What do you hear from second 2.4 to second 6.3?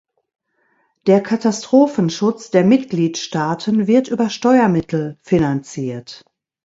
der Mitgliedstaaten wird über Steuermittel finanziert.